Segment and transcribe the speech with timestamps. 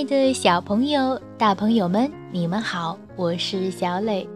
[0.00, 4.26] 爱的小朋友、大朋友们，你们好，我是小磊。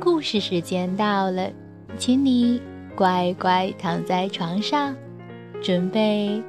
[0.00, 1.50] 故事时间到了，
[1.98, 2.58] 请你
[2.96, 4.96] 乖乖躺在床上，
[5.62, 6.42] 准备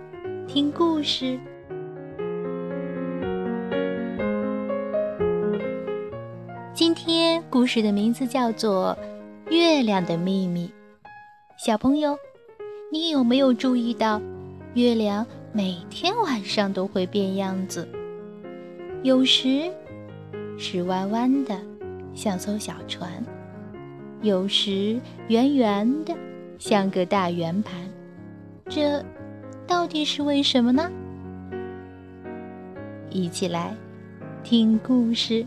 [0.48, 1.38] 听故事。
[6.74, 8.98] 今天故事的名字叫做
[9.52, 10.66] 《月亮的秘密》。
[11.58, 12.18] 小朋友，
[12.90, 14.22] 你有没有注意到，
[14.76, 17.86] 月亮每天晚上都会变样子？
[19.02, 19.72] 有时
[20.58, 21.58] 是弯弯的，
[22.14, 23.10] 像艘小船；
[24.22, 25.00] 有时
[25.30, 26.14] 圆圆的，
[26.58, 27.90] 像个大圆盘。
[28.68, 29.04] 这
[29.66, 30.92] 到底是为什么呢？
[33.10, 33.74] 一起来
[34.44, 35.46] 听故事。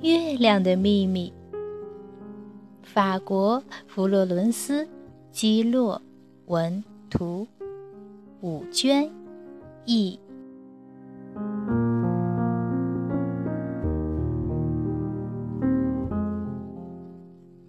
[0.00, 1.32] 月亮的秘密。
[2.82, 4.84] 法国弗洛伦斯·
[5.32, 6.00] 基洛
[6.46, 7.46] 文图，
[8.40, 9.10] 五娟
[9.84, 10.18] 译。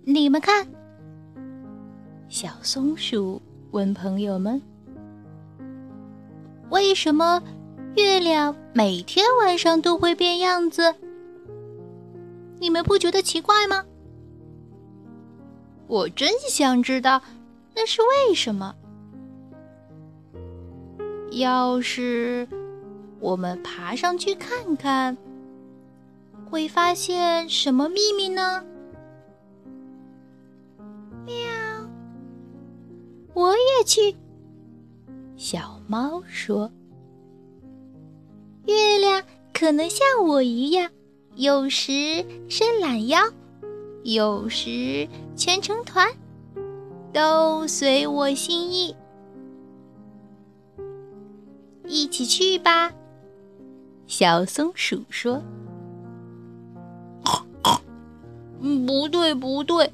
[0.05, 0.67] 你们看，
[2.27, 4.61] 小松鼠问朋友们
[6.69, 7.41] ：“为什么
[7.95, 10.93] 月亮每天晚上都会变样子？”
[12.59, 13.85] 你们不觉得奇怪吗？
[15.87, 17.21] 我真想知道
[17.73, 18.75] 那是为什么。
[21.31, 22.47] 要是
[23.19, 25.17] 我们爬上去看看，
[26.49, 28.63] 会发现什么秘密呢？
[31.25, 31.35] 喵！
[33.33, 34.15] 我也去。
[35.37, 36.69] 小猫说
[38.65, 40.91] ：“月亮可能像我一样。”
[41.39, 43.17] 有时伸懒腰，
[44.03, 45.07] 有时
[45.37, 46.05] 蜷成团，
[47.13, 48.93] 都随我心意。
[51.87, 52.91] 一起去吧，
[54.05, 55.41] 小松鼠说。
[58.59, 59.93] 嗯，不对，不对，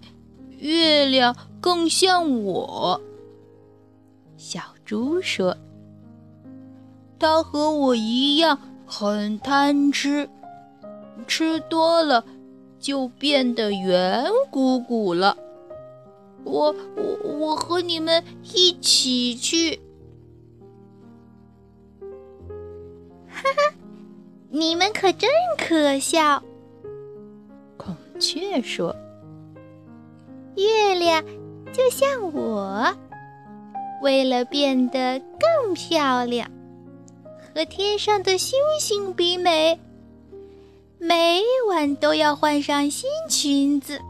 [0.58, 3.00] 月亮更像我。
[4.36, 5.56] 小猪说，
[7.20, 8.58] 它和我一样
[8.88, 10.28] 很贪吃。
[11.28, 12.24] 吃多了，
[12.80, 15.38] 就变得圆鼓鼓了。
[16.44, 19.80] 我我我和你们一起去。
[23.28, 23.76] 哈哈，
[24.50, 26.44] 你们可真可笑。
[27.78, 28.96] 孔雀说
[30.56, 31.24] ：“月亮
[31.74, 32.96] 就像我，
[34.02, 36.50] 为了变得更漂亮，
[37.54, 39.80] 和天上的星星比美。”
[41.08, 41.40] 每
[41.70, 44.02] 晚都要换上新裙子，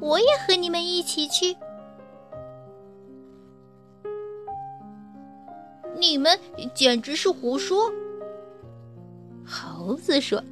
[0.00, 1.54] 我也和你们一起去。
[5.98, 6.40] 你们
[6.74, 7.92] 简直是胡说！
[9.44, 10.42] 猴子说：“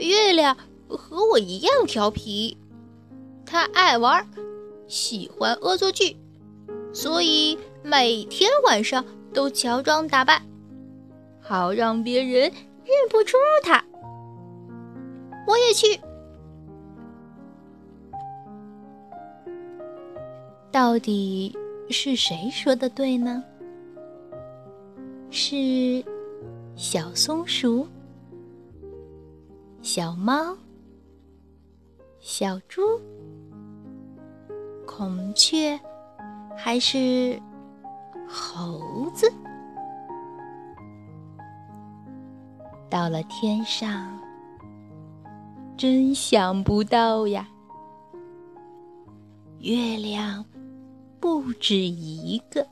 [0.00, 0.56] 月亮
[0.88, 2.56] 和我一样调皮，
[3.44, 4.26] 他爱玩，
[4.88, 6.16] 喜欢恶作剧，
[6.94, 9.04] 所以每天晚上
[9.34, 10.40] 都乔装打扮，
[11.42, 12.50] 好让别人。”
[12.84, 13.82] 认不出他，
[15.46, 15.98] 我也去。
[20.70, 21.56] 到底
[21.88, 23.42] 是谁说的对呢？
[25.30, 26.04] 是
[26.76, 27.86] 小松鼠、
[29.82, 30.56] 小猫、
[32.20, 33.00] 小猪、
[34.86, 35.78] 孔雀，
[36.56, 37.40] 还是
[38.28, 39.32] 猴子？
[42.94, 44.16] 到了天上，
[45.76, 47.48] 真想不到呀！
[49.58, 50.44] 月亮
[51.18, 52.64] 不止一个，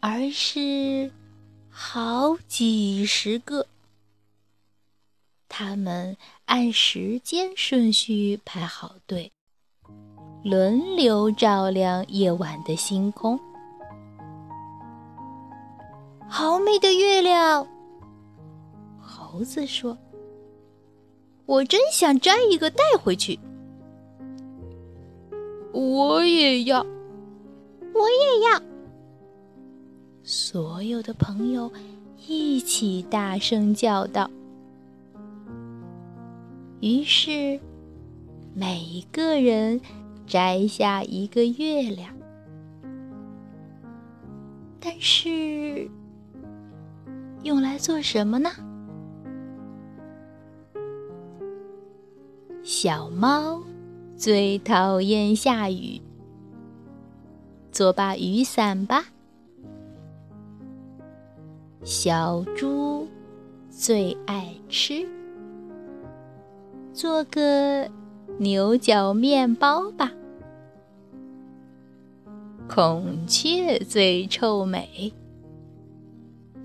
[0.00, 1.10] 而是
[1.70, 3.66] 好几十个。
[5.48, 6.14] 他们
[6.44, 9.32] 按时间顺序排好队，
[10.44, 13.40] 轮流照亮夜晚的星空。
[16.28, 17.66] 好美的月亮！
[19.36, 19.98] 猴子说
[21.44, 23.38] ：“我真想摘一个带回去。”
[25.74, 26.80] 我也要，
[27.92, 28.62] 我也要。
[30.22, 31.70] 所有的朋友
[32.26, 34.30] 一起大声叫道
[36.80, 37.60] ：“于是，
[38.54, 39.78] 每一个人
[40.26, 42.16] 摘下一个月亮。
[44.80, 45.90] 但是，
[47.42, 48.48] 用来做什么呢？
[52.78, 53.58] 小猫
[54.18, 55.98] 最讨厌下雨，
[57.72, 59.06] 做把雨伞吧。
[61.82, 63.08] 小猪
[63.70, 65.08] 最爱吃。
[66.92, 67.90] 做个
[68.36, 70.12] 牛角面包吧。
[72.68, 75.14] 孔雀最臭美，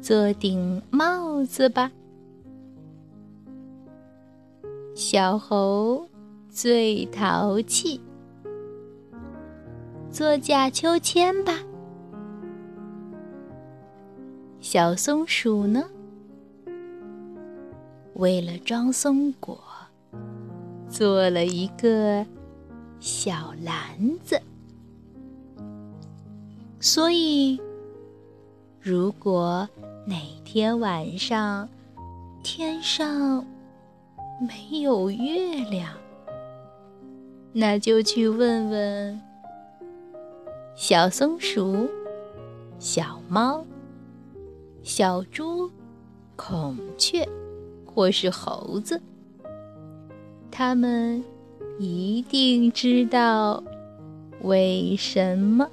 [0.01, 1.89] 做顶帽子吧。
[5.11, 6.07] 小猴
[6.49, 7.99] 最淘气，
[10.09, 11.51] 做假秋千吧。
[14.61, 15.83] 小松鼠呢，
[18.13, 19.61] 为了装松果。
[20.87, 22.25] 做了一个
[23.01, 24.41] 小篮子，
[26.79, 27.59] 所以
[28.79, 29.67] 如果
[30.07, 30.15] 哪
[30.45, 31.67] 天晚上
[32.43, 33.45] 天上
[34.41, 35.93] 没有月亮，
[37.53, 39.21] 那就去问问
[40.73, 41.87] 小松鼠、
[42.79, 43.63] 小猫、
[44.81, 45.69] 小猪、
[46.35, 47.23] 孔雀
[47.85, 48.99] 或是猴子。
[50.49, 51.23] 他们
[51.77, 53.63] 一定知道
[54.41, 55.69] 为什么。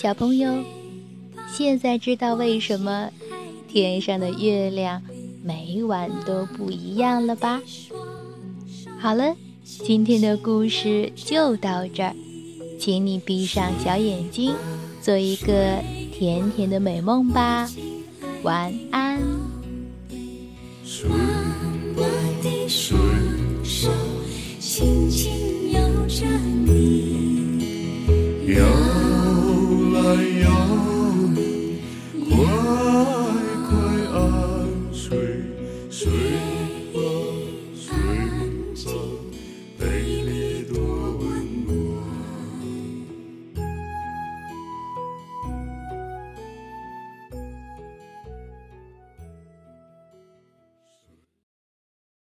[0.00, 0.64] 小朋友，
[1.52, 3.10] 现在知道为什么
[3.68, 5.02] 天上的月亮
[5.44, 7.60] 每晚都不一样了吧？
[8.98, 12.16] 好了，今天的故事就到这儿，
[12.78, 14.54] 请你闭上小眼睛，
[15.02, 15.76] 做一个
[16.14, 17.68] 甜甜的美梦吧，
[18.42, 19.20] 晚安。